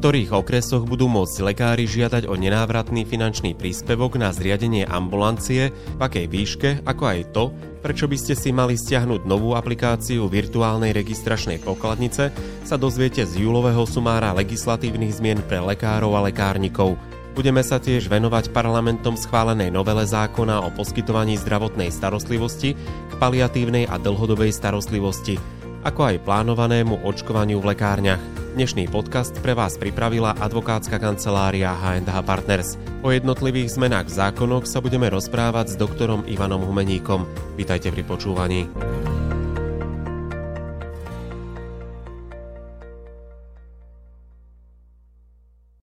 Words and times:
Ktorých 0.00 0.32
okresoch 0.32 0.88
budú 0.88 1.12
môcť 1.12 1.44
lekári 1.44 1.84
žiadať 1.84 2.24
o 2.24 2.32
nenávratný 2.32 3.04
finančný 3.04 3.52
príspevok 3.52 4.16
na 4.16 4.32
zriadenie 4.32 4.88
ambulancie, 4.88 5.76
v 5.76 6.00
akej 6.00 6.24
výške, 6.24 6.68
ako 6.88 7.04
aj 7.04 7.20
to, 7.36 7.52
prečo 7.84 8.08
by 8.08 8.16
ste 8.16 8.32
si 8.32 8.48
mali 8.48 8.80
stiahnuť 8.80 9.28
novú 9.28 9.52
aplikáciu 9.52 10.24
virtuálnej 10.24 10.96
registračnej 10.96 11.60
pokladnice, 11.60 12.32
sa 12.64 12.76
dozviete 12.80 13.28
z 13.28 13.44
júlového 13.44 13.84
sumára 13.84 14.32
legislatívnych 14.32 15.20
zmien 15.20 15.44
pre 15.44 15.60
lekárov 15.60 16.16
a 16.16 16.24
lekárnikov. 16.32 16.96
Budeme 17.36 17.60
sa 17.60 17.76
tiež 17.76 18.08
venovať 18.08 18.56
parlamentom 18.56 19.20
schválenej 19.20 19.68
novele 19.68 20.08
zákona 20.08 20.64
o 20.64 20.72
poskytovaní 20.72 21.36
zdravotnej 21.36 21.92
starostlivosti 21.92 22.72
k 22.80 23.12
paliatívnej 23.20 23.84
a 23.84 24.00
dlhodobej 24.00 24.48
starostlivosti– 24.48 25.36
ako 25.80 26.12
aj 26.12 26.24
plánovanému 26.28 27.04
očkovaniu 27.08 27.60
v 27.60 27.72
lekárniach. 27.72 28.39
Dnešný 28.50 28.90
podcast 28.90 29.30
pre 29.46 29.54
vás 29.54 29.78
pripravila 29.78 30.34
advokátska 30.34 30.98
kancelária 30.98 31.70
H&H 31.70 32.10
Partners. 32.26 32.74
O 33.06 33.14
jednotlivých 33.14 33.78
zmenách 33.78 34.10
v 34.10 34.16
zákonoch 34.18 34.66
sa 34.66 34.82
budeme 34.82 35.06
rozprávať 35.06 35.70
s 35.70 35.78
doktorom 35.78 36.26
Ivanom 36.26 36.66
Humeníkom. 36.66 37.30
Vítajte 37.54 37.94
pri 37.94 38.02
počúvaní. 38.02 38.66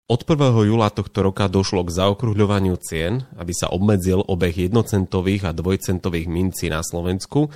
Od 0.08 0.20
1. 0.24 0.64
júla 0.64 0.88
tohto 0.88 1.20
roka 1.20 1.44
došlo 1.52 1.84
k 1.84 2.00
zaokruhľovaniu 2.00 2.80
cien, 2.80 3.28
aby 3.36 3.52
sa 3.52 3.68
obmedzil 3.68 4.24
obeh 4.24 4.56
jednocentových 4.56 5.52
a 5.52 5.52
dvojcentových 5.52 6.32
mincí 6.32 6.72
na 6.72 6.80
Slovensku 6.80 7.52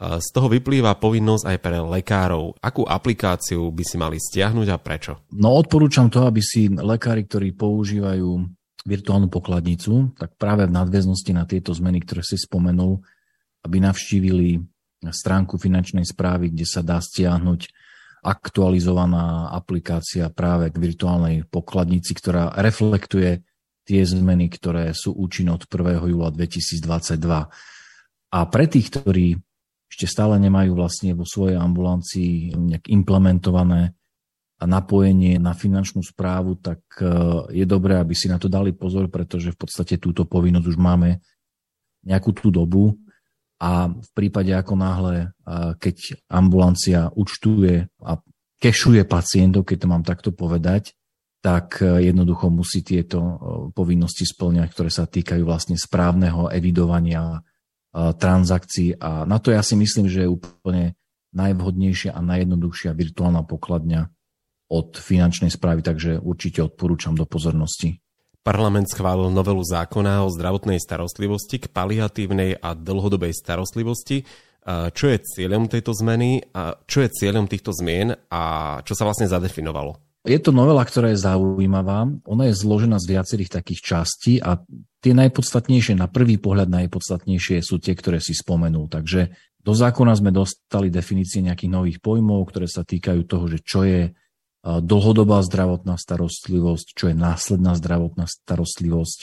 z 0.00 0.28
toho 0.32 0.48
vyplýva 0.48 0.96
povinnosť 0.96 1.44
aj 1.44 1.56
pre 1.60 1.76
lekárov. 1.76 2.56
Akú 2.64 2.88
aplikáciu 2.88 3.68
by 3.68 3.84
si 3.84 3.96
mali 4.00 4.16
stiahnuť 4.16 4.68
a 4.72 4.80
prečo? 4.80 5.28
No 5.36 5.52
odporúčam 5.52 6.08
to, 6.08 6.24
aby 6.24 6.40
si 6.40 6.72
lekári, 6.72 7.28
ktorí 7.28 7.52
používajú 7.52 8.28
virtuálnu 8.80 9.28
pokladnicu, 9.28 10.16
tak 10.16 10.40
práve 10.40 10.64
v 10.64 10.72
nadväznosti 10.72 11.36
na 11.36 11.44
tieto 11.44 11.76
zmeny, 11.76 12.00
ktoré 12.00 12.24
si 12.24 12.40
spomenul, 12.40 13.04
aby 13.60 13.76
navštívili 13.76 14.56
stránku 15.04 15.60
finančnej 15.60 16.08
správy, 16.08 16.48
kde 16.48 16.64
sa 16.64 16.80
dá 16.80 16.96
stiahnuť 16.96 17.68
aktualizovaná 18.24 19.52
aplikácia 19.52 20.28
práve 20.28 20.72
k 20.72 20.76
virtuálnej 20.76 21.44
pokladnici, 21.48 22.12
ktorá 22.12 22.52
reflektuje 22.56 23.44
tie 23.84 24.00
zmeny, 24.04 24.52
ktoré 24.52 24.92
sú 24.92 25.16
účinné 25.16 25.56
od 25.56 25.64
1. 25.64 26.04
júla 26.04 26.28
2022. 26.32 27.20
A 28.30 28.38
pre 28.48 28.64
tých, 28.68 28.92
ktorí 28.92 29.40
ešte 29.90 30.06
stále 30.06 30.38
nemajú 30.38 30.78
vlastne 30.78 31.18
vo 31.18 31.26
svojej 31.26 31.58
ambulancii 31.58 32.54
nejak 32.54 32.86
implementované 32.86 33.98
napojenie 34.60 35.40
na 35.40 35.56
finančnú 35.56 36.04
správu, 36.04 36.60
tak 36.60 36.80
e, 37.00 37.04
je 37.56 37.64
dobré, 37.64 37.96
aby 37.96 38.12
si 38.12 38.28
na 38.28 38.36
to 38.36 38.46
dali 38.46 38.76
pozor, 38.76 39.08
pretože 39.08 39.56
v 39.56 39.58
podstate 39.58 39.96
túto 39.96 40.28
povinnosť 40.28 40.66
už 40.68 40.76
máme 40.76 41.18
nejakú 42.04 42.36
tú 42.36 42.52
dobu. 42.52 42.96
A 43.60 43.92
v 43.92 44.10
prípade 44.16 44.52
ako 44.52 44.76
náhle, 44.76 45.16
e, 45.16 45.28
keď 45.80 46.20
ambulancia 46.28 47.08
účtuje 47.16 47.88
a 48.04 48.20
kešuje 48.60 49.08
pacientov, 49.08 49.64
keď 49.64 49.76
to 49.80 49.88
mám 49.88 50.04
takto 50.04 50.30
povedať, 50.32 50.92
tak 51.40 51.80
e, 51.80 52.12
jednoducho 52.12 52.52
musí 52.52 52.84
tieto 52.84 53.16
povinnosti 53.72 54.28
splňať, 54.28 54.68
ktoré 54.76 54.90
sa 54.92 55.08
týkajú 55.08 55.40
vlastne 55.40 55.80
správneho 55.80 56.52
evidovania 56.52 57.40
transakcií 57.94 58.98
a 59.02 59.26
na 59.26 59.42
to 59.42 59.50
ja 59.50 59.62
si 59.66 59.74
myslím, 59.74 60.06
že 60.06 60.22
je 60.26 60.30
úplne 60.30 60.94
najvhodnejšia 61.34 62.14
a 62.14 62.20
najjednoduchšia 62.22 62.94
virtuálna 62.94 63.42
pokladňa 63.46 64.10
od 64.70 64.94
finančnej 64.94 65.50
správy, 65.50 65.82
takže 65.82 66.22
určite 66.22 66.62
odporúčam 66.62 67.18
do 67.18 67.26
pozornosti. 67.26 67.98
Parlament 68.40 68.88
schválil 68.88 69.28
novelu 69.34 69.60
zákona 69.60 70.24
o 70.24 70.32
zdravotnej 70.32 70.80
starostlivosti 70.80 71.60
k 71.60 71.68
paliatívnej 71.68 72.56
a 72.56 72.72
dlhodobej 72.72 73.36
starostlivosti. 73.36 74.24
Čo 74.70 75.06
je 75.10 75.18
cieľom 75.20 75.68
tejto 75.68 75.92
zmeny 75.92 76.40
a 76.54 76.78
čo 76.86 77.02
je 77.04 77.12
cieľom 77.12 77.50
týchto 77.50 77.74
zmien 77.74 78.16
a 78.30 78.42
čo 78.86 78.94
sa 78.96 79.04
vlastne 79.04 79.28
zadefinovalo? 79.28 80.09
Je 80.20 80.36
to 80.36 80.52
novela, 80.52 80.84
ktorá 80.84 81.16
je 81.16 81.24
zaujímavá. 81.24 82.04
Ona 82.28 82.52
je 82.52 82.54
zložená 82.60 83.00
z 83.00 83.16
viacerých 83.16 83.56
takých 83.56 83.80
častí 83.80 84.36
a 84.36 84.60
tie 85.00 85.16
najpodstatnejšie, 85.16 85.96
na 85.96 86.12
prvý 86.12 86.36
pohľad 86.36 86.68
najpodstatnejšie 86.68 87.64
sú 87.64 87.80
tie, 87.80 87.96
ktoré 87.96 88.20
si 88.20 88.36
spomenul. 88.36 88.92
Takže 88.92 89.32
do 89.64 89.72
zákona 89.72 90.12
sme 90.20 90.28
dostali 90.28 90.92
definície 90.92 91.40
nejakých 91.40 91.72
nových 91.72 91.98
pojmov, 92.04 92.52
ktoré 92.52 92.68
sa 92.68 92.84
týkajú 92.84 93.24
toho, 93.24 93.44
že 93.48 93.58
čo 93.64 93.80
je 93.88 94.12
dlhodobá 94.60 95.40
zdravotná 95.40 95.96
starostlivosť, 95.96 96.86
čo 96.92 97.08
je 97.08 97.16
následná 97.16 97.72
zdravotná 97.80 98.28
starostlivosť. 98.28 99.18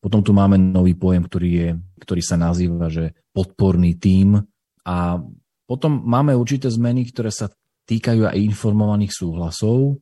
Potom 0.00 0.24
tu 0.24 0.32
máme 0.32 0.56
nový 0.56 0.96
pojem, 0.96 1.28
ktorý, 1.28 1.50
je, 1.52 1.68
ktorý 2.00 2.22
sa 2.24 2.40
nazýva, 2.40 2.88
že 2.88 3.12
podporný 3.36 4.00
tím. 4.00 4.48
A 4.88 5.20
potom 5.68 5.92
máme 6.08 6.32
určité 6.32 6.72
zmeny, 6.72 7.04
ktoré 7.12 7.28
sa 7.28 7.52
týkajú 7.84 8.32
aj 8.32 8.40
informovaných 8.40 9.12
súhlasov, 9.12 10.00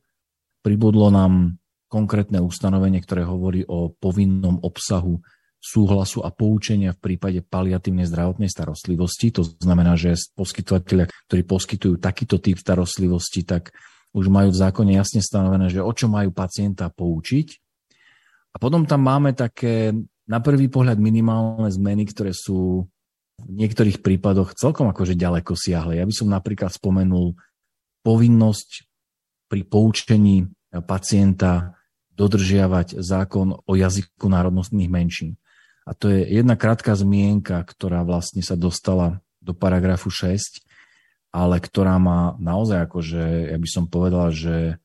pribudlo 0.66 1.14
nám 1.14 1.54
konkrétne 1.86 2.42
ustanovenie, 2.42 2.98
ktoré 2.98 3.22
hovorí 3.22 3.62
o 3.62 3.94
povinnom 3.94 4.58
obsahu 4.66 5.22
súhlasu 5.62 6.26
a 6.26 6.34
poučenia 6.34 6.90
v 6.94 7.14
prípade 7.14 7.38
paliatívnej 7.46 8.10
zdravotnej 8.10 8.50
starostlivosti. 8.50 9.30
To 9.38 9.46
znamená, 9.46 9.94
že 9.94 10.18
poskytovateľia, 10.34 11.06
ktorí 11.30 11.42
poskytujú 11.46 11.94
takýto 12.02 12.42
typ 12.42 12.58
starostlivosti, 12.58 13.46
tak 13.46 13.70
už 14.10 14.26
majú 14.26 14.50
v 14.50 14.58
zákone 14.58 14.98
jasne 14.98 15.22
stanovené, 15.22 15.70
že 15.70 15.78
o 15.78 15.92
čo 15.94 16.10
majú 16.10 16.34
pacienta 16.34 16.90
poučiť. 16.90 17.46
A 18.54 18.56
potom 18.58 18.82
tam 18.88 19.06
máme 19.06 19.38
také 19.38 19.94
na 20.26 20.42
prvý 20.42 20.66
pohľad 20.66 20.98
minimálne 20.98 21.70
zmeny, 21.70 22.10
ktoré 22.10 22.34
sú 22.34 22.90
v 23.36 23.52
niektorých 23.52 24.02
prípadoch 24.02 24.56
celkom 24.56 24.90
akože 24.90 25.14
ďaleko 25.14 25.54
siahle. 25.54 26.00
Ja 26.00 26.08
by 26.08 26.14
som 26.14 26.32
napríklad 26.32 26.72
spomenul 26.72 27.36
povinnosť 28.02 28.88
pri 29.46 29.62
poučení 29.62 30.55
pacienta 30.84 31.76
dodržiavať 32.16 32.98
zákon 32.98 33.60
o 33.60 33.72
jazyku 33.76 34.26
národnostných 34.26 34.88
menšín. 34.88 35.36
A 35.86 35.94
to 35.94 36.10
je 36.10 36.26
jedna 36.26 36.58
krátka 36.58 36.96
zmienka, 36.98 37.62
ktorá 37.62 38.02
vlastne 38.02 38.42
sa 38.42 38.58
dostala 38.58 39.22
do 39.38 39.54
paragrafu 39.54 40.10
6, 40.10 40.64
ale 41.30 41.62
ktorá 41.62 42.00
má 42.02 42.34
naozaj 42.42 42.90
akože, 42.90 43.54
ja 43.54 43.58
by 43.60 43.68
som 43.70 43.84
povedal, 43.86 44.34
že 44.34 44.80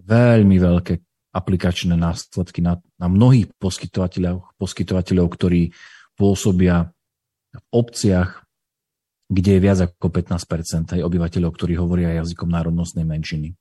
veľmi 0.00 0.56
veľké 0.56 1.02
aplikačné 1.36 1.92
následky 1.98 2.64
na, 2.64 2.80
na 2.96 3.12
mnohých 3.12 3.52
poskytovateľov, 3.60 4.56
poskytovateľov, 4.56 5.26
ktorí 5.28 5.76
pôsobia 6.16 6.88
v 7.52 7.64
obciach, 7.74 8.46
kde 9.28 9.58
je 9.58 9.60
viac 9.60 9.78
ako 9.84 10.08
15 10.08 10.96
aj 10.96 11.00
obyvateľov, 11.04 11.50
ktorí 11.52 11.76
hovoria 11.76 12.16
jazykom 12.16 12.48
národnostnej 12.48 13.04
menšiny. 13.04 13.52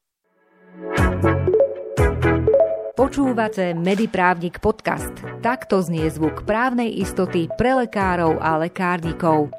Počúvate 2.95 3.75
Mediprávnik 3.75 4.63
podcast. 4.63 5.11
Takto 5.43 5.83
znie 5.83 6.07
zvuk 6.07 6.47
právnej 6.47 6.95
istoty 7.03 7.51
pre 7.59 7.75
lekárov 7.75 8.39
a 8.39 8.55
lekárnikov. 8.55 9.51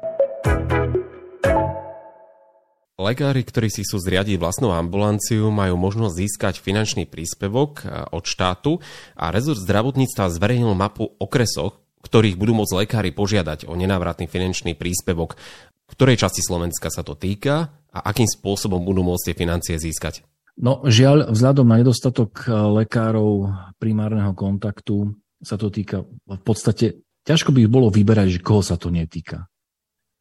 Lekári, 2.97 3.45
ktorí 3.45 3.69
si 3.69 3.85
sú 3.85 4.01
zriadiť 4.01 4.41
vlastnú 4.41 4.73
ambulanciu, 4.73 5.53
majú 5.53 5.77
možnosť 5.77 6.17
získať 6.17 6.53
finančný 6.57 7.05
príspevok 7.05 7.85
eh, 7.85 8.09
od 8.09 8.25
štátu 8.25 8.81
a 9.13 9.29
rezort 9.29 9.61
zdravotníctva 9.61 10.33
zverejnil 10.33 10.73
mapu 10.73 11.05
okresoch, 11.21 11.77
ktorých 12.09 12.41
budú 12.41 12.57
môcť 12.57 12.89
lekári 12.89 13.13
požiadať 13.13 13.69
o 13.69 13.77
nenávratný 13.77 14.25
finančný 14.25 14.73
príspevok. 14.73 15.37
V 15.85 15.93
ktorej 15.93 16.25
časti 16.25 16.41
Slovenska 16.41 16.89
sa 16.89 17.05
to 17.05 17.13
týka 17.13 17.69
a 17.93 17.99
akým 18.01 18.25
spôsobom 18.25 18.81
budú 18.81 19.05
môcť 19.05 19.29
tie 19.29 19.35
financie 19.37 19.77
získať? 19.77 20.25
No 20.57 20.81
žiaľ, 20.89 21.29
vzhľadom 21.29 21.69
na 21.69 21.81
nedostatok 21.81 22.45
eh, 22.45 22.53
lekárov 22.53 23.53
primárneho 23.77 24.33
kontaktu 24.33 25.13
sa 25.37 25.53
to 25.53 25.69
týka 25.69 26.01
v 26.25 26.41
podstate, 26.41 27.05
ťažko 27.29 27.53
by 27.53 27.69
bolo 27.69 27.93
vyberať, 27.93 28.41
že 28.41 28.43
koho 28.43 28.65
sa 28.65 28.73
to 28.73 28.89
netýka. 28.89 29.45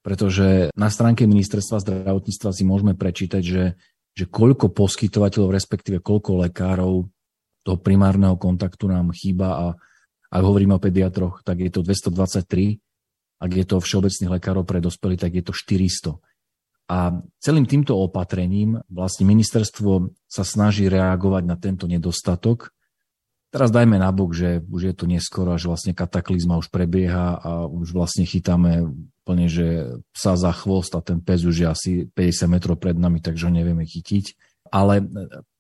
Pretože 0.05 0.71
na 0.77 0.93
stránke 0.93 1.25
ministerstva 1.25 1.83
zdravotníctva 1.83 2.51
si 2.53 2.63
môžeme 2.63 2.95
prečítať, 2.95 3.43
že, 3.43 3.65
že 4.13 4.25
koľko 4.29 4.71
poskytovateľov, 4.71 5.57
respektíve 5.57 5.99
koľko 6.05 6.47
lekárov 6.47 7.09
toho 7.67 7.79
primárneho 7.81 8.39
kontaktu 8.39 8.87
nám 8.87 9.11
chýba 9.17 9.49
a 9.57 9.67
ak 10.31 10.43
hovoríme 10.45 10.77
o 10.77 10.83
pediatroch, 10.83 11.43
tak 11.43 11.65
je 11.65 11.71
to 11.73 11.81
223 11.83 12.79
ak 13.37 13.51
je 13.53 13.65
to 13.69 13.77
všeobecných 13.81 14.33
lekárov 14.41 14.65
pre 14.65 14.81
dospelých, 14.81 15.21
tak 15.21 15.33
je 15.37 15.45
to 15.45 15.53
400. 15.53 16.17
A 16.87 17.19
celým 17.43 17.67
týmto 17.67 17.99
opatrením 17.99 18.79
vlastne 18.87 19.27
ministerstvo 19.27 20.15
sa 20.31 20.47
snaží 20.47 20.87
reagovať 20.87 21.43
na 21.43 21.59
tento 21.59 21.91
nedostatok. 21.91 22.71
Teraz 23.51 23.75
dajme 23.75 23.99
nabok, 23.99 24.31
že 24.35 24.63
už 24.71 24.83
je 24.91 24.95
to 24.95 25.11
neskoro 25.11 25.55
a 25.55 25.59
že 25.59 25.67
vlastne 25.67 25.99
kataklizma 25.99 26.59
už 26.59 26.71
prebieha 26.71 27.43
a 27.43 27.51
už 27.67 27.91
vlastne 27.91 28.23
chytáme 28.23 28.87
úplne, 29.23 29.51
že 29.51 29.99
sa 30.15 30.39
za 30.39 30.55
chvost 30.55 30.95
a 30.95 31.03
ten 31.03 31.19
pes 31.19 31.43
už 31.43 31.57
je 31.59 31.67
asi 31.67 31.91
50 32.15 32.47
metrov 32.47 32.79
pred 32.79 32.95
nami, 32.95 33.19
takže 33.19 33.51
ho 33.51 33.53
nevieme 33.55 33.83
chytiť. 33.83 34.39
Ale 34.71 35.03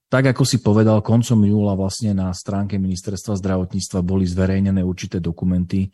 tak 0.06 0.30
ako 0.30 0.46
si 0.46 0.62
povedal, 0.62 1.02
koncom 1.02 1.42
júla 1.42 1.74
vlastne 1.74 2.14
na 2.14 2.30
stránke 2.30 2.78
ministerstva 2.78 3.34
zdravotníctva 3.34 4.06
boli 4.06 4.22
zverejnené 4.22 4.86
určité 4.86 5.18
dokumenty, 5.18 5.90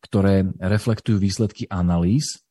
ktoré 0.00 0.48
reflektujú 0.56 1.20
výsledky 1.20 1.68
analýz 1.68 2.45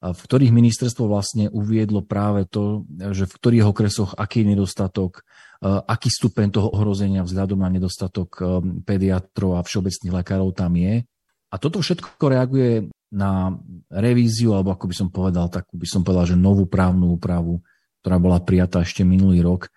v 0.00 0.16
ktorých 0.16 0.56
ministerstvo 0.56 1.04
vlastne 1.04 1.52
uviedlo 1.52 2.00
práve 2.00 2.48
to, 2.48 2.88
že 3.12 3.28
v 3.28 3.36
ktorých 3.36 3.68
okresoch 3.68 4.16
aký 4.16 4.40
je 4.42 4.56
nedostatok, 4.56 5.20
e, 5.60 5.68
aký 5.68 6.08
stupeň 6.08 6.48
toho 6.56 6.72
ohrozenia 6.72 7.20
vzhľadom 7.20 7.60
na 7.60 7.68
nedostatok 7.68 8.28
e, 8.40 8.42
pediatrov 8.80 9.60
a 9.60 9.64
všeobecných 9.64 10.16
lekárov 10.16 10.56
tam 10.56 10.72
je. 10.80 11.04
A 11.52 11.54
toto 11.60 11.84
všetko 11.84 12.16
reaguje 12.16 12.88
na 13.12 13.52
revíziu, 13.92 14.56
alebo 14.56 14.72
ako 14.72 14.88
by 14.88 14.94
som 14.96 15.08
povedal, 15.12 15.52
takú 15.52 15.76
by 15.76 15.84
som 15.84 16.00
povedal, 16.00 16.32
že 16.32 16.36
novú 16.38 16.64
právnu 16.64 17.20
úpravu, 17.20 17.60
ktorá 18.00 18.16
bola 18.16 18.40
prijatá 18.40 18.80
ešte 18.80 19.04
minulý 19.04 19.44
rok 19.44 19.68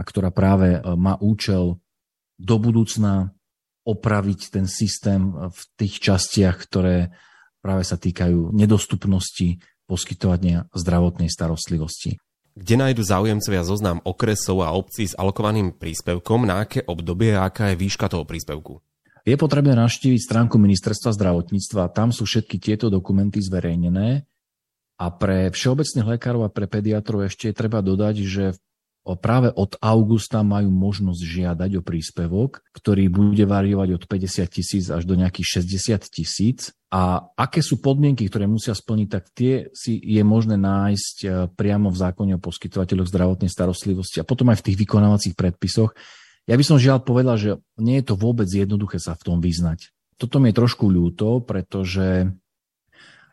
a 0.00 0.02
ktorá 0.08 0.32
práve 0.32 0.80
e, 0.80 0.96
má 0.96 1.20
účel 1.20 1.76
do 2.40 2.56
budúcna 2.56 3.36
opraviť 3.84 4.56
ten 4.56 4.64
systém 4.64 5.20
v 5.30 5.60
tých 5.76 6.00
častiach, 6.00 6.56
ktoré 6.64 7.12
práve 7.66 7.82
sa 7.82 7.98
týkajú 7.98 8.54
nedostupnosti 8.54 9.58
poskytovania 9.90 10.70
zdravotnej 10.70 11.26
starostlivosti. 11.26 12.22
Kde 12.54 12.74
nájdu 12.78 13.02
záujemcovia 13.02 13.66
zoznam 13.66 13.98
okresov 14.06 14.62
a 14.62 14.70
obcí 14.70 15.10
s 15.10 15.18
alokovaným 15.18 15.74
príspevkom, 15.74 16.46
na 16.46 16.62
aké 16.62 16.86
obdobie 16.86 17.34
a 17.34 17.50
aká 17.50 17.74
je 17.74 17.82
výška 17.82 18.06
toho 18.06 18.22
príspevku? 18.22 18.78
Je 19.26 19.34
potrebné 19.34 19.74
navštíviť 19.74 20.22
stránku 20.22 20.54
ministerstva 20.62 21.10
zdravotníctva, 21.10 21.90
tam 21.90 22.14
sú 22.14 22.22
všetky 22.22 22.62
tieto 22.62 22.86
dokumenty 22.86 23.42
zverejnené 23.42 24.22
a 24.96 25.06
pre 25.10 25.50
všeobecných 25.50 26.16
lekárov 26.16 26.46
a 26.46 26.54
pre 26.54 26.70
pediatrov 26.70 27.26
ešte 27.26 27.50
je 27.50 27.58
treba 27.58 27.82
dodať, 27.82 28.14
že 28.22 28.44
v 28.54 28.58
práve 29.14 29.54
od 29.54 29.78
augusta 29.78 30.42
majú 30.42 30.66
možnosť 30.74 31.22
žiadať 31.22 31.70
o 31.78 31.82
príspevok, 31.86 32.66
ktorý 32.74 33.06
bude 33.06 33.46
variovať 33.46 33.94
od 33.94 34.02
50 34.10 34.50
tisíc 34.50 34.84
až 34.90 35.06
do 35.06 35.14
nejakých 35.14 35.62
60 35.62 36.02
tisíc. 36.10 36.74
A 36.90 37.22
aké 37.38 37.62
sú 37.62 37.78
podmienky, 37.78 38.26
ktoré 38.26 38.50
musia 38.50 38.74
splniť, 38.74 39.08
tak 39.10 39.30
tie 39.30 39.70
si 39.70 39.94
je 40.02 40.22
možné 40.26 40.58
nájsť 40.58 41.16
e, 41.22 41.26
priamo 41.54 41.94
v 41.94 42.00
zákone 42.02 42.32
o 42.34 42.42
poskytovateľoch 42.42 43.10
zdravotnej 43.10 43.50
starostlivosti 43.50 44.18
a 44.18 44.26
potom 44.26 44.50
aj 44.50 44.62
v 44.62 44.66
tých 44.70 44.80
vykonávacích 44.82 45.38
predpisoch. 45.38 45.94
Ja 46.50 46.58
by 46.58 46.64
som 46.66 46.82
žiaľ 46.82 47.06
povedal, 47.06 47.36
že 47.38 47.50
nie 47.78 48.02
je 48.02 48.10
to 48.10 48.14
vôbec 48.18 48.50
jednoduché 48.50 48.98
sa 48.98 49.14
v 49.14 49.22
tom 49.22 49.38
vyznať. 49.38 49.94
Toto 50.16 50.40
mi 50.40 50.50
je 50.50 50.58
trošku 50.58 50.88
ľúto, 50.88 51.44
pretože 51.44 52.32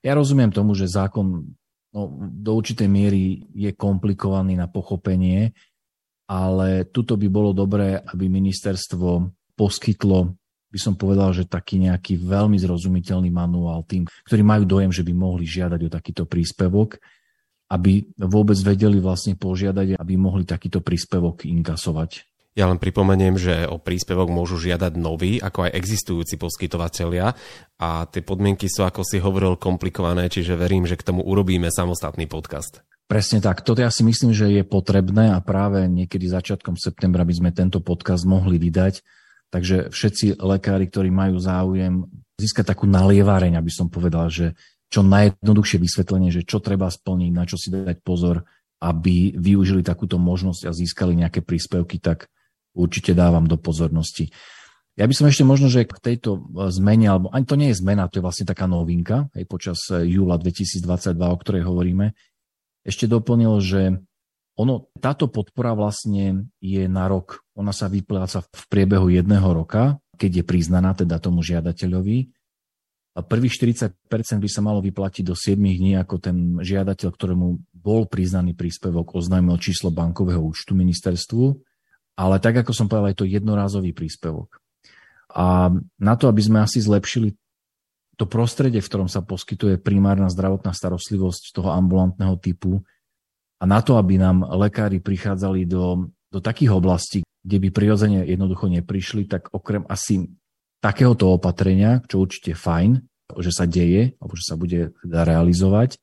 ja 0.04 0.14
rozumiem 0.14 0.52
tomu, 0.52 0.76
že 0.76 0.92
zákon 0.92 1.56
no, 1.94 2.10
do 2.20 2.52
určitej 2.58 2.90
miery 2.90 3.46
je 3.54 3.72
komplikovaný 3.78 4.58
na 4.58 4.68
pochopenie, 4.68 5.54
ale 6.28 6.90
tuto 6.90 7.14
by 7.16 7.28
bolo 7.30 7.54
dobré, 7.54 8.02
aby 8.02 8.26
ministerstvo 8.28 9.30
poskytlo, 9.54 10.34
by 10.74 10.80
som 10.82 10.98
povedal, 10.98 11.30
že 11.38 11.46
taký 11.46 11.78
nejaký 11.78 12.18
veľmi 12.18 12.58
zrozumiteľný 12.58 13.30
manuál 13.30 13.86
tým, 13.86 14.10
ktorí 14.26 14.42
majú 14.42 14.66
dojem, 14.66 14.90
že 14.90 15.06
by 15.06 15.14
mohli 15.14 15.46
žiadať 15.46 15.80
o 15.86 15.94
takýto 15.94 16.24
príspevok, 16.26 16.98
aby 17.70 18.10
vôbec 18.18 18.58
vedeli 18.66 18.98
vlastne 18.98 19.38
požiadať, 19.38 20.02
aby 20.02 20.14
mohli 20.18 20.50
takýto 20.50 20.82
príspevok 20.82 21.46
inkasovať. 21.46 22.33
Ja 22.54 22.70
len 22.70 22.78
pripomeniem, 22.78 23.34
že 23.34 23.66
o 23.66 23.82
príspevok 23.82 24.30
môžu 24.30 24.62
žiadať 24.62 24.94
noví, 24.94 25.42
ako 25.42 25.66
aj 25.70 25.72
existujúci 25.74 26.38
poskytovateľia 26.38 27.34
a 27.82 27.90
tie 28.06 28.22
podmienky 28.22 28.70
sú, 28.70 28.86
ako 28.86 29.02
si 29.02 29.18
hovoril, 29.18 29.58
komplikované, 29.58 30.30
čiže 30.30 30.54
verím, 30.54 30.86
že 30.86 30.94
k 30.94 31.10
tomu 31.10 31.26
urobíme 31.26 31.74
samostatný 31.74 32.30
podcast. 32.30 32.86
Presne 33.10 33.42
tak. 33.42 33.66
Toto 33.66 33.82
ja 33.82 33.90
si 33.90 34.06
myslím, 34.06 34.38
že 34.38 34.54
je 34.54 34.64
potrebné 34.66 35.34
a 35.34 35.42
práve 35.42 35.86
niekedy 35.90 36.30
začiatkom 36.30 36.78
septembra 36.78 37.26
by 37.26 37.34
sme 37.34 37.50
tento 37.50 37.82
podcast 37.82 38.24
mohli 38.24 38.62
vydať. 38.62 39.02
Takže 39.54 39.94
všetci 39.94 40.42
lekári, 40.42 40.90
ktorí 40.90 41.14
majú 41.14 41.38
záujem 41.38 42.06
získať 42.38 42.74
takú 42.74 42.90
nalievareň, 42.90 43.58
aby 43.58 43.70
som 43.70 43.90
povedal, 43.90 44.30
že 44.34 44.58
čo 44.90 45.06
najjednoduchšie 45.06 45.78
vysvetlenie, 45.82 46.30
že 46.30 46.46
čo 46.46 46.58
treba 46.62 46.90
splniť, 46.90 47.32
na 47.34 47.46
čo 47.46 47.58
si 47.58 47.70
dať 47.70 48.02
pozor, 48.02 48.46
aby 48.82 49.38
využili 49.38 49.86
takúto 49.86 50.18
možnosť 50.18 50.70
a 50.70 50.72
získali 50.74 51.14
nejaké 51.14 51.46
príspevky, 51.46 52.02
tak 52.02 52.33
určite 52.74 53.14
dávam 53.14 53.46
do 53.46 53.56
pozornosti. 53.56 54.34
Ja 54.94 55.10
by 55.10 55.14
som 55.18 55.26
ešte 55.26 55.42
možno, 55.42 55.74
že 55.74 55.90
k 55.90 55.98
tejto 55.98 56.38
e, 56.38 56.70
zmene, 56.70 57.10
alebo 57.10 57.28
ani 57.34 57.46
to 57.50 57.58
nie 57.58 57.74
je 57.74 57.82
zmena, 57.82 58.06
to 58.06 58.22
je 58.22 58.26
vlastne 58.26 58.46
taká 58.46 58.70
novinka, 58.70 59.26
aj 59.34 59.46
počas 59.50 59.80
e, 59.90 60.06
júla 60.06 60.38
2022, 60.38 61.18
o 61.18 61.38
ktorej 61.42 61.66
hovoríme, 61.66 62.14
ešte 62.86 63.10
doplnil, 63.10 63.58
že 63.58 63.82
ono, 64.54 64.94
táto 65.02 65.34
podpora 65.34 65.74
vlastne 65.74 66.46
je 66.62 66.86
na 66.86 67.10
rok. 67.10 67.42
Ona 67.58 67.74
sa 67.74 67.90
vypláca 67.90 68.46
v 68.46 68.64
priebehu 68.70 69.10
jedného 69.10 69.50
roka, 69.50 69.98
keď 70.14 70.42
je 70.42 70.44
priznaná 70.46 70.94
teda 70.94 71.18
tomu 71.18 71.42
žiadateľovi. 71.42 72.30
A 73.18 73.26
prvých 73.26 73.58
40% 73.58 73.98
by 74.42 74.50
sa 74.50 74.62
malo 74.62 74.78
vyplatiť 74.82 75.26
do 75.26 75.34
7 75.34 75.58
dní, 75.58 75.98
ako 75.98 76.22
ten 76.22 76.38
žiadateľ, 76.62 77.10
ktorému 77.14 77.48
bol 77.74 78.06
priznaný 78.06 78.54
príspevok, 78.54 79.18
oznámil 79.18 79.58
číslo 79.58 79.90
bankového 79.90 80.42
účtu 80.42 80.78
ministerstvu 80.78 81.73
ale 82.14 82.38
tak, 82.38 82.62
ako 82.62 82.72
som 82.74 82.86
povedal, 82.86 83.14
je 83.14 83.20
to 83.20 83.30
jednorázový 83.30 83.92
príspevok. 83.94 84.62
A 85.34 85.74
na 85.98 86.14
to, 86.14 86.30
aby 86.30 86.42
sme 86.46 86.62
asi 86.62 86.78
zlepšili 86.78 87.34
to 88.14 88.30
prostredie, 88.30 88.78
v 88.78 88.90
ktorom 88.90 89.10
sa 89.10 89.26
poskytuje 89.26 89.82
primárna 89.82 90.30
zdravotná 90.30 90.70
starostlivosť 90.70 91.58
toho 91.58 91.74
ambulantného 91.74 92.38
typu 92.38 92.86
a 93.58 93.64
na 93.66 93.82
to, 93.82 93.98
aby 93.98 94.22
nám 94.22 94.46
lekári 94.46 95.02
prichádzali 95.02 95.66
do, 95.66 96.14
do 96.30 96.40
takých 96.44 96.78
oblastí, 96.78 97.20
kde 97.42 97.58
by 97.58 97.70
prirodzene 97.74 98.22
jednoducho 98.30 98.70
neprišli, 98.70 99.26
tak 99.26 99.50
okrem 99.50 99.82
asi 99.90 100.30
takéhoto 100.78 101.34
opatrenia, 101.34 102.06
čo 102.06 102.22
určite 102.22 102.54
fajn, 102.54 103.02
že 103.40 103.52
sa 103.56 103.66
deje, 103.66 104.14
alebo 104.22 104.34
že 104.38 104.46
sa 104.46 104.56
bude 104.60 104.94
teda 105.02 105.26
realizovať, 105.26 105.98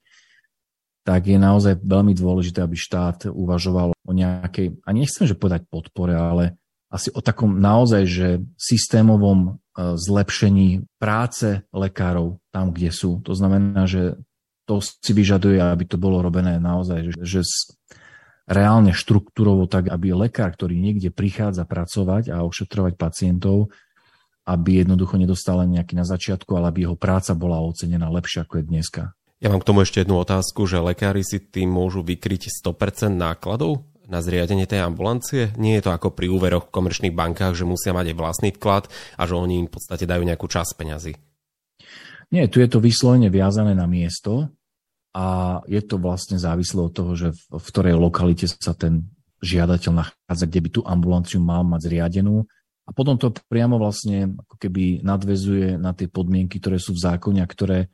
tak 1.05 1.26
je 1.26 1.38
naozaj 1.41 1.81
veľmi 1.81 2.12
dôležité, 2.12 2.61
aby 2.61 2.76
štát 2.76 3.33
uvažoval 3.33 3.97
o 3.97 4.12
nejakej, 4.12 4.76
a 4.85 4.90
nechcem, 4.92 5.25
že 5.25 5.38
povedať 5.38 5.64
podpore, 5.66 6.12
ale 6.12 6.61
asi 6.90 7.09
o 7.14 7.23
takom 7.23 7.57
naozaj, 7.57 8.02
že 8.04 8.28
systémovom 8.59 9.38
e, 9.47 9.50
zlepšení 9.95 10.85
práce 10.99 11.62
lekárov 11.71 12.42
tam, 12.50 12.75
kde 12.75 12.90
sú. 12.90 13.23
To 13.23 13.33
znamená, 13.33 13.87
že 13.87 14.19
to 14.66 14.83
si 14.83 15.12
vyžaduje, 15.14 15.59
aby 15.59 15.87
to 15.87 15.97
bolo 15.97 16.19
robené 16.23 16.59
naozaj, 16.59 17.14
že, 17.14 17.23
že 17.23 17.40
reálne 18.50 18.90
štruktúrovo 18.90 19.71
tak, 19.71 19.87
aby 19.87 20.11
lekár, 20.11 20.50
ktorý 20.50 20.75
niekde 20.83 21.14
prichádza 21.14 21.62
pracovať 21.62 22.35
a 22.35 22.42
ošetrovať 22.42 22.99
pacientov, 22.99 23.71
aby 24.50 24.83
jednoducho 24.83 25.14
nedostal 25.14 25.62
len 25.62 25.78
nejaký 25.78 25.95
na 25.95 26.02
začiatku, 26.02 26.50
ale 26.59 26.75
aby 26.75 26.78
jeho 26.90 26.99
práca 26.99 27.38
bola 27.38 27.62
ocenená 27.62 28.11
lepšie 28.11 28.42
ako 28.42 28.59
je 28.59 28.64
dneska. 28.66 29.02
Ja 29.40 29.49
mám 29.49 29.64
k 29.64 29.73
tomu 29.73 29.80
ešte 29.80 30.04
jednu 30.04 30.20
otázku, 30.20 30.68
že 30.68 30.85
lekári 30.85 31.25
si 31.25 31.40
tým 31.40 31.73
môžu 31.73 32.04
vykryť 32.04 32.52
100% 32.61 33.09
nákladov 33.16 33.88
na 34.04 34.20
zriadenie 34.20 34.68
tej 34.68 34.85
ambulancie? 34.85 35.56
Nie 35.56 35.80
je 35.80 35.88
to 35.88 35.97
ako 35.97 36.12
pri 36.12 36.28
úveroch 36.28 36.68
v 36.68 36.75
komerčných 36.76 37.16
bankách, 37.16 37.56
že 37.56 37.64
musia 37.64 37.97
mať 37.97 38.12
aj 38.12 38.16
vlastný 38.20 38.50
vklad 38.52 38.92
a 39.16 39.23
že 39.25 39.40
oni 39.40 39.64
im 39.64 39.66
v 39.73 39.73
podstate 39.73 40.04
dajú 40.04 40.28
nejakú 40.28 40.44
časť 40.44 40.76
peňazí? 40.76 41.16
Nie, 42.37 42.52
tu 42.52 42.61
je 42.61 42.68
to 42.68 42.85
vyslovene 42.85 43.32
viazané 43.32 43.73
na 43.73 43.88
miesto 43.88 44.52
a 45.16 45.59
je 45.64 45.80
to 45.88 45.97
vlastne 45.97 46.37
závislé 46.37 46.80
od 46.85 46.92
toho, 46.92 47.12
že 47.16 47.32
v, 47.32 47.64
ktorej 47.64 47.97
lokalite 47.97 48.44
sa 48.44 48.76
ten 48.76 49.09
žiadateľ 49.40 50.04
nachádza, 50.04 50.44
kde 50.52 50.61
by 50.61 50.68
tú 50.68 50.80
ambulanciu 50.85 51.40
mal 51.40 51.64
mať 51.64 51.88
zriadenú. 51.88 52.44
A 52.85 52.90
potom 52.92 53.16
to 53.16 53.32
priamo 53.49 53.80
vlastne 53.80 54.37
ako 54.37 54.61
keby 54.61 55.00
nadvezuje 55.00 55.80
na 55.80 55.97
tie 55.97 56.12
podmienky, 56.12 56.61
ktoré 56.61 56.76
sú 56.76 56.92
v 56.92 57.09
zákone 57.09 57.40
a 57.40 57.49
ktoré 57.49 57.88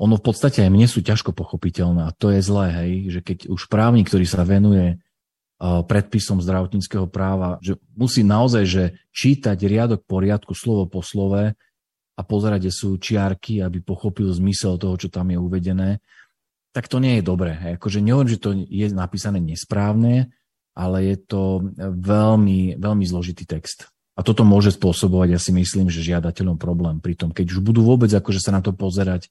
ono 0.00 0.16
v 0.16 0.24
podstate 0.24 0.64
aj 0.64 0.72
mne 0.72 0.88
sú 0.88 1.04
ťažko 1.04 1.36
pochopiteľné 1.36 2.08
a 2.08 2.14
to 2.16 2.32
je 2.32 2.40
zlé, 2.40 2.66
hej, 2.72 2.92
že 3.12 3.20
keď 3.20 3.38
už 3.52 3.68
právnik, 3.68 4.08
ktorý 4.08 4.24
sa 4.24 4.48
venuje 4.48 4.96
predpisom 5.60 6.40
zdravotníckého 6.40 7.04
práva, 7.04 7.60
že 7.60 7.76
musí 7.92 8.24
naozaj 8.24 8.64
že 8.64 8.84
čítať 9.12 9.60
riadok 9.60 10.08
poriadku 10.08 10.56
slovo 10.56 10.88
po 10.88 11.04
slove 11.04 11.52
a 12.16 12.20
pozerať, 12.24 12.64
kde 12.64 12.72
sú 12.72 12.96
čiarky, 12.96 13.60
aby 13.60 13.84
pochopil 13.84 14.32
zmysel 14.32 14.80
toho, 14.80 14.96
čo 14.96 15.12
tam 15.12 15.28
je 15.28 15.36
uvedené, 15.36 16.00
tak 16.72 16.88
to 16.88 16.96
nie 16.96 17.20
je 17.20 17.28
dobré. 17.28 17.52
Hej. 17.52 17.76
Akože 17.76 18.00
nehovorím, 18.00 18.32
že 18.32 18.40
to 18.40 18.56
je 18.56 18.88
napísané 18.88 19.36
nesprávne, 19.36 20.32
ale 20.72 21.12
je 21.12 21.16
to 21.28 21.60
veľmi, 21.92 22.80
veľmi 22.80 23.04
zložitý 23.04 23.44
text. 23.44 23.92
A 24.16 24.24
toto 24.24 24.48
môže 24.48 24.72
spôsobovať, 24.72 25.28
ja 25.28 25.40
si 25.40 25.52
myslím, 25.52 25.92
že 25.92 26.00
žiadateľom 26.00 26.56
problém 26.56 27.04
pri 27.04 27.20
tom, 27.20 27.36
keď 27.36 27.52
už 27.52 27.60
budú 27.60 27.84
vôbec 27.84 28.08
akože 28.08 28.40
sa 28.40 28.56
na 28.56 28.64
to 28.64 28.72
pozerať 28.72 29.28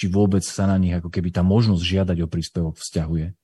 či 0.00 0.08
vôbec 0.08 0.40
sa 0.40 0.64
na 0.64 0.80
nich 0.80 0.96
ako 0.96 1.12
keby 1.12 1.28
tá 1.28 1.44
možnosť 1.44 1.84
žiadať 1.84 2.18
o 2.24 2.26
príspevok 2.32 2.80
vzťahuje. 2.80 3.36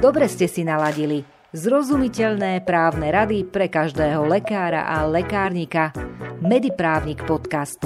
Dobre 0.00 0.24
ste 0.32 0.48
si 0.48 0.64
naladili. 0.64 1.28
Zrozumiteľné 1.52 2.64
právne 2.64 3.12
rady 3.12 3.44
pre 3.44 3.68
každého 3.68 4.24
lekára 4.24 4.88
a 4.88 5.04
lekárnika. 5.04 5.92
Mediprávnik 6.40 7.28
podcast. 7.28 7.84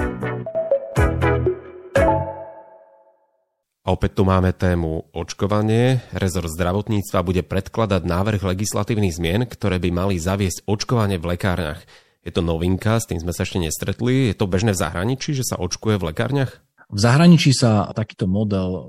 A 3.83 3.89
opäť 3.91 4.15
tu 4.15 4.23
máme 4.23 4.55
tému 4.55 5.11
očkovanie. 5.11 5.99
Rezort 6.15 6.55
zdravotníctva 6.55 7.27
bude 7.27 7.43
predkladať 7.43 8.07
návrh 8.07 8.47
legislatívnych 8.55 9.19
zmien, 9.19 9.43
ktoré 9.51 9.83
by 9.83 9.91
mali 9.91 10.15
zaviesť 10.23 10.63
očkovanie 10.71 11.19
v 11.19 11.35
lekárniach. 11.35 11.83
Je 12.23 12.31
to 12.31 12.43
novinka, 12.43 13.03
s 13.03 13.11
tým 13.11 13.19
sme 13.19 13.35
sa 13.35 13.43
ešte 13.43 13.59
nestretli. 13.59 14.31
Je 14.31 14.37
to 14.39 14.47
bežné 14.47 14.71
v 14.75 14.81
zahraničí, 14.83 15.35
že 15.35 15.43
sa 15.43 15.59
očkuje 15.59 15.99
v 15.99 16.15
lekárniach? 16.15 16.63
V 16.93 17.01
zahraničí 17.01 17.57
sa 17.57 17.89
takýto 17.97 18.29
model 18.29 18.69
e, 18.69 18.81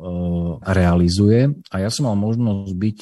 realizuje 0.76 1.56
a 1.72 1.76
ja 1.80 1.88
som 1.88 2.12
mal 2.12 2.20
možnosť 2.20 2.74
byť 2.76 2.98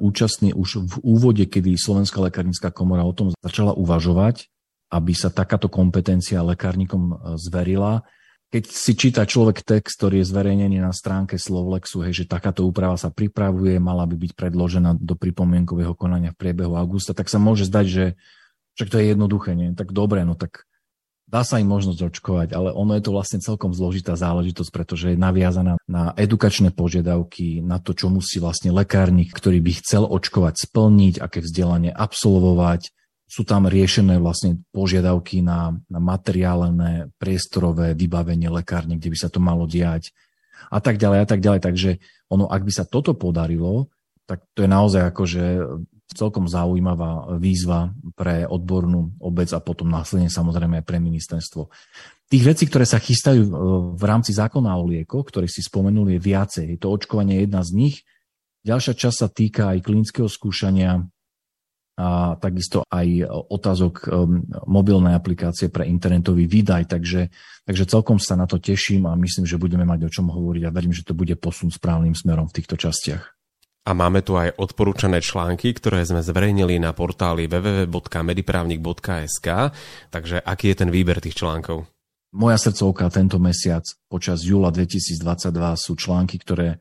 účastný 0.00 0.56
už 0.56 0.88
v 0.88 0.94
úvode, 1.04 1.44
kedy 1.44 1.76
Slovenská 1.76 2.16
lekárnická 2.24 2.72
komora 2.72 3.04
o 3.04 3.12
tom 3.12 3.28
začala 3.44 3.76
uvažovať, 3.76 4.48
aby 4.88 5.12
sa 5.12 5.28
takáto 5.28 5.68
kompetencia 5.68 6.40
lekárnikom 6.40 7.02
e, 7.12 7.14
zverila. 7.36 8.08
Keď 8.48 8.64
si 8.72 8.96
číta 8.96 9.28
človek 9.28 9.60
text, 9.60 10.00
ktorý 10.00 10.24
je 10.24 10.30
zverejnený 10.32 10.80
na 10.80 10.96
stránke 10.96 11.36
Slovlexu, 11.36 12.00
hej, 12.08 12.24
že 12.24 12.32
takáto 12.32 12.64
úprava 12.64 12.96
sa 12.96 13.12
pripravuje, 13.12 13.76
mala 13.76 14.08
by 14.08 14.16
byť 14.16 14.32
predložená 14.32 14.96
do 14.96 15.12
pripomienkového 15.12 15.92
konania 15.92 16.32
v 16.32 16.40
priebehu 16.40 16.72
augusta, 16.72 17.12
tak 17.12 17.28
sa 17.28 17.36
môže 17.36 17.68
zdať, 17.68 17.86
že 17.86 18.04
však 18.78 18.94
to 18.94 18.98
je 19.02 19.10
jednoduché, 19.10 19.58
nie? 19.58 19.74
Tak 19.74 19.90
dobre, 19.90 20.22
no 20.22 20.38
tak 20.38 20.62
dá 21.26 21.42
sa 21.42 21.58
im 21.58 21.66
možnosť 21.66 22.14
očkovať, 22.14 22.48
ale 22.54 22.70
ono 22.70 22.94
je 22.94 23.02
to 23.02 23.10
vlastne 23.10 23.42
celkom 23.42 23.74
zložitá 23.74 24.14
záležitosť, 24.14 24.70
pretože 24.70 25.12
je 25.12 25.18
naviazaná 25.18 25.76
na 25.90 26.14
edukačné 26.14 26.70
požiadavky, 26.70 27.58
na 27.58 27.82
to, 27.82 27.92
čo 27.92 28.06
musí 28.06 28.38
vlastne 28.38 28.70
lekárnik, 28.70 29.34
ktorý 29.34 29.58
by 29.58 29.72
chcel 29.82 30.06
očkovať, 30.06 30.70
splniť, 30.70 31.14
aké 31.18 31.42
vzdelanie 31.42 31.90
absolvovať. 31.90 32.94
Sú 33.28 33.44
tam 33.44 33.68
riešené 33.68 34.16
vlastne 34.22 34.62
požiadavky 34.72 35.44
na, 35.44 35.76
na 35.90 36.00
materiálne, 36.00 37.12
priestorové 37.20 37.92
vybavenie 37.92 38.48
lekárne, 38.48 38.96
kde 38.96 39.10
by 39.10 39.18
sa 39.18 39.28
to 39.28 39.42
malo 39.42 39.68
diať 39.68 40.16
a 40.70 40.78
tak 40.78 40.96
ďalej 40.96 41.18
a 41.22 41.26
tak 41.26 41.42
ďalej. 41.44 41.60
Takže 41.60 41.90
ono, 42.30 42.46
ak 42.46 42.62
by 42.62 42.72
sa 42.72 42.88
toto 42.88 43.12
podarilo, 43.12 43.92
tak 44.24 44.48
to 44.56 44.64
je 44.64 44.70
naozaj 44.70 45.12
akože 45.12 45.44
celkom 46.14 46.48
zaujímavá 46.48 47.36
výzva 47.36 47.92
pre 48.16 48.48
odbornú 48.48 49.12
obec 49.20 49.52
a 49.52 49.60
potom 49.60 49.92
následne 49.92 50.32
samozrejme 50.32 50.80
aj 50.80 50.86
pre 50.88 50.98
ministerstvo. 51.00 51.68
Tých 52.28 52.44
vecí, 52.44 52.64
ktoré 52.68 52.84
sa 52.84 53.00
chystajú 53.00 53.42
e, 53.44 53.52
v 53.96 54.04
rámci 54.04 54.36
zákona 54.36 54.76
o 54.76 54.88
liekoch, 54.88 55.28
ktoré 55.32 55.48
si 55.48 55.64
spomenuli, 55.64 56.16
je 56.16 56.20
viacej. 56.20 56.64
Je 56.76 56.78
to 56.80 56.92
očkovanie 56.92 57.40
jedna 57.44 57.64
z 57.64 57.70
nich. 57.72 57.96
Ďalšia 58.68 58.92
časť 58.96 59.16
sa 59.16 59.28
týka 59.32 59.72
aj 59.72 59.84
klinického 59.84 60.28
skúšania 60.28 61.08
a 61.98 62.38
takisto 62.38 62.86
aj 62.86 63.26
otázok 63.48 63.94
e, 64.00 64.06
mobilnej 64.70 65.18
aplikácie 65.18 65.66
pre 65.72 65.88
internetový 65.88 66.46
výdaj, 66.46 66.86
takže, 66.86 67.32
takže 67.66 67.84
celkom 67.90 68.22
sa 68.22 68.38
na 68.38 68.46
to 68.46 68.62
teším 68.62 69.08
a 69.08 69.18
myslím, 69.18 69.48
že 69.48 69.58
budeme 69.58 69.88
mať 69.88 70.06
o 70.06 70.12
čom 70.12 70.30
hovoriť 70.30 70.62
a 70.68 70.74
verím, 70.74 70.94
že 70.94 71.02
to 71.02 71.16
bude 71.16 71.34
posun 71.40 71.74
správnym 71.74 72.14
smerom 72.14 72.46
v 72.46 72.54
týchto 72.60 72.78
častiach. 72.78 73.37
A 73.88 73.96
máme 73.96 74.20
tu 74.20 74.36
aj 74.36 74.52
odporúčané 74.60 75.24
články, 75.24 75.72
ktoré 75.72 76.04
sme 76.04 76.20
zverejnili 76.20 76.76
na 76.76 76.92
portáli 76.92 77.48
www.mediprávnik.sk. 77.48 79.48
Takže 80.12 80.44
aký 80.44 80.68
je 80.68 80.76
ten 80.76 80.92
výber 80.92 81.24
tých 81.24 81.40
článkov? 81.40 81.88
Moja 82.36 82.60
srdcovka 82.60 83.08
tento 83.08 83.40
mesiac 83.40 83.80
počas 84.04 84.44
júla 84.44 84.68
2022 84.68 85.24
sú 85.80 85.96
články, 85.96 86.36
ktoré 86.36 86.76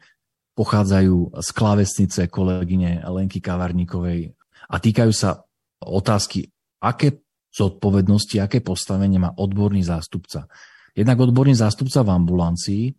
pochádzajú 0.60 1.40
z 1.40 1.50
klávesnice 1.56 2.28
kolegyne 2.28 3.00
Lenky 3.08 3.40
Kavarníkovej 3.40 4.36
a 4.68 4.76
týkajú 4.76 5.16
sa 5.16 5.48
otázky, 5.80 6.52
aké 6.84 7.24
zodpovednosti, 7.56 8.36
aké 8.44 8.60
postavenie 8.60 9.16
má 9.16 9.32
odborný 9.32 9.80
zástupca. 9.80 10.52
Jednak 10.92 11.24
odborný 11.24 11.56
zástupca 11.56 12.04
v 12.04 12.12
ambulancii, 12.12 12.92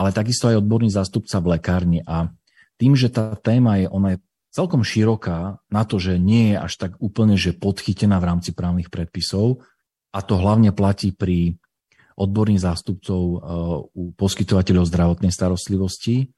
ale 0.00 0.16
takisto 0.16 0.48
aj 0.48 0.64
odborný 0.64 0.88
zástupca 0.88 1.36
v 1.44 1.60
lekárni. 1.60 2.00
A 2.00 2.32
tým, 2.76 2.92
že 2.96 3.08
tá 3.08 3.36
téma 3.36 3.80
je, 3.80 3.86
ona 3.88 4.08
je 4.16 4.18
celkom 4.56 4.80
široká 4.80 5.60
na 5.68 5.82
to, 5.84 6.00
že 6.00 6.16
nie 6.16 6.54
je 6.54 6.56
až 6.56 6.72
tak 6.80 6.92
úplne, 6.96 7.36
že 7.36 7.56
podchytená 7.56 8.16
v 8.16 8.28
rámci 8.32 8.56
právnych 8.56 8.88
predpisov 8.88 9.60
a 10.16 10.24
to 10.24 10.40
hlavne 10.40 10.72
platí 10.72 11.12
pri 11.12 11.60
odborných 12.16 12.64
zástupcov 12.64 13.20
uh, 13.20 13.38
u 13.92 14.16
poskytovateľov 14.16 14.88
zdravotnej 14.88 15.28
starostlivosti, 15.28 16.32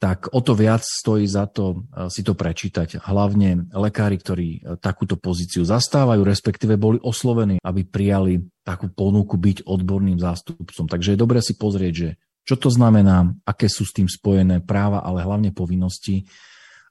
tak 0.00 0.32
o 0.32 0.40
to 0.40 0.56
viac 0.56 0.80
stojí 0.80 1.28
za 1.28 1.44
to 1.44 1.84
uh, 1.92 2.08
si 2.08 2.24
to 2.24 2.32
prečítať. 2.32 3.04
Hlavne 3.04 3.68
lekári, 3.76 4.16
ktorí 4.16 4.48
uh, 4.64 4.80
takúto 4.80 5.20
pozíciu 5.20 5.68
zastávajú, 5.68 6.24
respektíve 6.24 6.80
boli 6.80 6.96
oslovení, 7.04 7.60
aby 7.60 7.84
prijali 7.84 8.40
takú 8.64 8.88
ponuku 8.88 9.36
byť 9.36 9.68
odborným 9.68 10.16
zástupcom. 10.16 10.88
Takže 10.88 11.12
je 11.12 11.20
dobré 11.20 11.44
si 11.44 11.52
pozrieť, 11.52 11.92
že 11.92 12.08
čo 12.46 12.54
to 12.54 12.70
znamená, 12.70 13.34
aké 13.42 13.66
sú 13.66 13.82
s 13.82 13.90
tým 13.90 14.06
spojené 14.06 14.62
práva, 14.62 15.02
ale 15.02 15.26
hlavne 15.26 15.50
povinnosti 15.50 16.30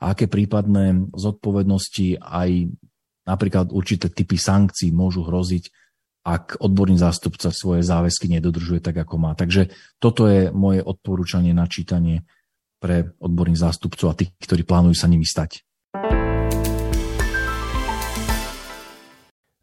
a 0.04 0.12
aké 0.12 0.28
prípadné 0.28 1.08
zodpovednosti 1.16 2.20
aj 2.20 2.76
napríklad 3.24 3.72
určité 3.72 4.12
typy 4.12 4.36
sankcií 4.36 4.92
môžu 4.92 5.24
hroziť, 5.24 5.72
ak 6.26 6.60
odborný 6.60 7.00
zástupca 7.00 7.54
svoje 7.54 7.86
záväzky 7.86 8.28
nedodržuje 8.28 8.82
tak, 8.82 8.98
ako 8.98 9.16
má. 9.16 9.32
Takže 9.38 9.72
toto 10.02 10.28
je 10.28 10.52
moje 10.52 10.82
odporúčanie 10.84 11.54
na 11.54 11.70
čítanie 11.70 12.28
pre 12.82 13.16
odborných 13.22 13.62
zástupcov 13.62 14.08
a 14.12 14.18
tých, 14.18 14.34
ktorí 14.42 14.68
plánujú 14.68 14.98
sa 14.98 15.08
nimi 15.08 15.24
stať. 15.24 15.64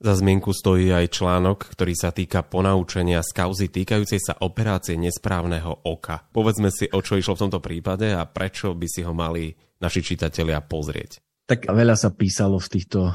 Za 0.02 0.18
zmienku 0.18 0.50
stojí 0.50 0.90
aj 0.90 1.14
článok, 1.14 1.78
ktorý 1.78 1.94
sa 1.94 2.10
týka 2.10 2.42
ponaučenia 2.42 3.22
z 3.22 3.38
kauzy 3.38 3.70
týkajúcej 3.70 4.18
sa 4.18 4.34
operácie 4.42 4.98
nesprávneho 4.98 5.86
oka. 5.86 6.26
Povedzme 6.34 6.74
si, 6.74 6.90
o 6.90 6.98
čo 6.98 7.14
išlo 7.14 7.38
v 7.38 7.42
tomto 7.46 7.62
prípade 7.62 8.10
a 8.10 8.26
prečo 8.26 8.74
by 8.74 8.86
si 8.90 9.06
ho 9.06 9.14
mali 9.14 9.54
naši 9.78 10.02
čitatelia 10.02 10.58
pozrieť. 10.58 11.22
Tak 11.46 11.70
veľa 11.70 11.94
sa 11.94 12.10
písalo 12.10 12.58
v 12.58 12.66
týchto 12.66 13.14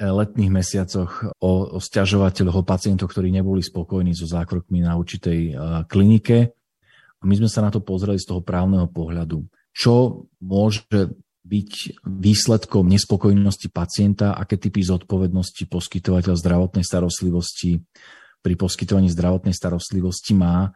letných 0.00 0.48
mesiacoch 0.48 1.36
o, 1.36 1.76
o 1.76 1.78
stiažovateľoch, 1.80 2.64
o 2.64 2.64
pacientoch, 2.64 3.12
ktorí 3.12 3.28
neboli 3.28 3.60
spokojní 3.60 4.16
so 4.16 4.24
zákrokmi 4.24 4.80
na 4.80 4.96
určitej 4.96 5.40
uh, 5.52 5.84
klinike. 5.84 6.48
A 7.20 7.22
my 7.28 7.44
sme 7.44 7.48
sa 7.52 7.60
na 7.60 7.68
to 7.68 7.84
pozreli 7.84 8.16
z 8.16 8.32
toho 8.32 8.40
právneho 8.40 8.88
pohľadu. 8.88 9.44
Čo 9.76 10.24
môže 10.40 10.88
byť 11.52 12.00
výsledkom 12.08 12.88
nespokojnosti 12.88 13.68
pacienta, 13.68 14.32
aké 14.32 14.56
typy 14.56 14.80
zodpovednosti 14.80 15.68
poskytovateľ 15.68 16.32
zdravotnej 16.40 16.80
starostlivosti 16.80 17.84
pri 18.40 18.54
poskytovaní 18.56 19.12
zdravotnej 19.12 19.52
starostlivosti 19.52 20.32
má 20.32 20.72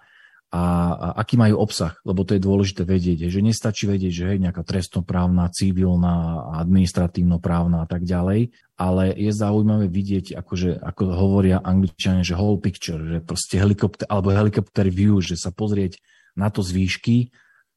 a, 0.52 0.64
a 0.94 1.08
aký 1.18 1.34
majú 1.40 1.58
obsah, 1.58 1.96
lebo 2.06 2.22
to 2.22 2.38
je 2.38 2.44
dôležité 2.44 2.86
vedieť, 2.86 3.26
že 3.26 3.40
nestačí 3.42 3.90
vedieť, 3.90 4.12
že 4.12 4.24
je 4.36 4.44
nejaká 4.46 4.62
trestnoprávna, 4.62 5.50
civilná, 5.50 6.46
administratívnoprávna 6.62 7.82
a 7.82 7.86
tak 7.88 8.06
ďalej, 8.06 8.54
ale 8.78 9.10
je 9.16 9.32
zaujímavé 9.34 9.90
vidieť, 9.90 10.38
akože, 10.38 10.78
ako 10.78 11.02
hovoria 11.10 11.58
angličania, 11.58 12.22
že 12.22 12.38
whole 12.38 12.62
picture, 12.62 13.00
že 13.00 13.18
proste 13.24 13.58
helikopter, 13.58 14.06
alebo 14.06 14.30
helicopter 14.30 14.86
view, 14.86 15.18
že 15.18 15.34
sa 15.34 15.50
pozrieť 15.50 15.98
na 16.38 16.52
to 16.52 16.62
z 16.62 16.70
výšky 16.70 17.16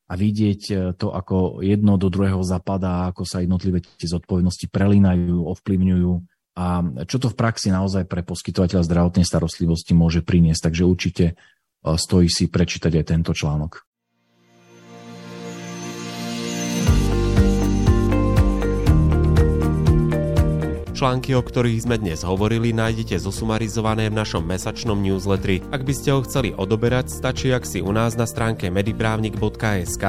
a 0.09 0.13
vidieť 0.17 0.61
e, 0.69 0.73
to, 0.97 1.13
ako 1.13 1.61
jedno 1.61 2.01
do 2.01 2.09
druhého 2.09 2.41
zapadá, 2.41 3.13
ako 3.13 3.29
sa 3.29 3.45
jednotlivé 3.45 3.85
tie 3.85 4.09
zodpovednosti 4.09 4.65
prelínajú, 4.73 5.45
ovplyvňujú 5.45 6.11
a 6.59 6.83
čo 7.07 7.23
to 7.23 7.31
v 7.31 7.39
praxi 7.39 7.71
naozaj 7.71 8.03
pre 8.03 8.19
poskytovateľa 8.19 8.83
zdravotnej 8.83 9.23
starostlivosti 9.23 9.95
môže 9.95 10.19
priniesť. 10.25 10.67
Takže 10.67 10.83
určite 10.83 11.25
e, 11.31 11.35
stojí 11.95 12.27
si 12.27 12.51
prečítať 12.51 12.91
aj 12.99 13.05
tento 13.05 13.31
článok. 13.31 13.88
Články, 20.99 21.31
o 21.31 21.39
ktorých 21.39 21.87
sme 21.87 21.95
dnes 21.95 22.27
hovorili, 22.27 22.75
nájdete 22.75 23.23
zosumarizované 23.23 24.11
v 24.11 24.19
našom 24.19 24.43
mesačnom 24.43 24.99
newsletteri. 24.99 25.63
Ak 25.71 25.87
by 25.87 25.93
ste 25.95 26.11
ho 26.11 26.19
chceli 26.27 26.51
odoberať, 26.51 27.07
stačí, 27.07 27.55
ak 27.55 27.63
si 27.63 27.79
u 27.79 27.87
nás 27.95 28.19
na 28.19 28.27
stránke 28.27 28.67
mediprávnik.sk 28.67 30.03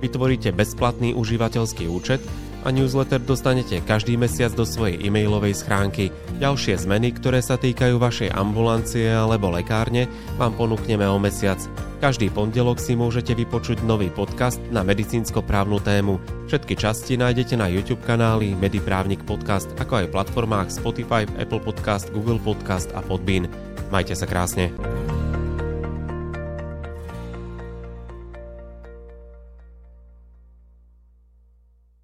vytvoríte 0.00 0.48
bezplatný 0.56 1.12
užívateľský 1.12 1.92
účet 1.92 2.24
a 2.64 2.68
newsletter 2.72 3.20
dostanete 3.22 3.80
každý 3.84 4.16
mesiac 4.20 4.52
do 4.52 4.68
svojej 4.68 5.00
e-mailovej 5.00 5.56
schránky. 5.60 6.12
Ďalšie 6.40 6.80
zmeny, 6.84 7.12
ktoré 7.16 7.40
sa 7.40 7.60
týkajú 7.60 7.96
vašej 7.96 8.32
ambulancie 8.32 9.08
alebo 9.08 9.52
lekárne, 9.52 10.08
vám 10.36 10.56
ponúkneme 10.56 11.04
o 11.08 11.16
mesiac. 11.20 11.60
Každý 12.00 12.32
pondelok 12.32 12.80
si 12.80 12.96
môžete 12.96 13.36
vypočuť 13.36 13.84
nový 13.84 14.08
podcast 14.08 14.56
na 14.72 14.80
medicínsko-právnu 14.80 15.84
tému. 15.84 16.16
Všetky 16.48 16.72
časti 16.72 17.20
nájdete 17.20 17.60
na 17.60 17.68
YouTube 17.68 18.00
kanáli 18.08 18.56
Mediprávnik 18.56 19.20
Podcast, 19.28 19.68
ako 19.76 20.00
aj 20.00 20.12
platformách 20.16 20.72
Spotify, 20.72 21.28
Apple 21.36 21.60
Podcast, 21.60 22.08
Google 22.16 22.40
Podcast 22.40 22.88
a 22.96 23.04
Podbean. 23.04 23.52
Majte 23.92 24.16
sa 24.16 24.24
krásne. 24.24 24.72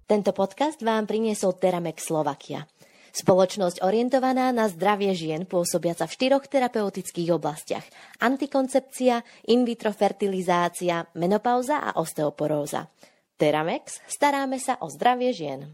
Tento 0.07 0.31
podcast 0.31 0.79
vám 0.79 1.03
priniesol 1.03 1.59
Teramex 1.59 2.07
Slovakia. 2.07 2.63
Spoločnosť 3.11 3.83
orientovaná 3.83 4.55
na 4.55 4.71
zdravie 4.71 5.11
žien 5.11 5.43
pôsobiaca 5.43 6.07
v 6.07 6.15
štyroch 6.15 6.47
terapeutických 6.47 7.35
oblastiach. 7.35 7.83
Antikoncepcia, 8.23 9.19
in 9.51 9.67
vitro 9.67 9.91
fertilizácia, 9.91 11.03
menopauza 11.19 11.83
a 11.83 11.99
osteoporóza. 11.99 12.87
Teramex, 13.35 13.99
staráme 14.07 14.63
sa 14.63 14.79
o 14.79 14.87
zdravie 14.87 15.35
žien. 15.35 15.67